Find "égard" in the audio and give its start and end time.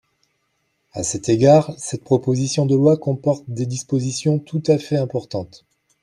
1.29-1.75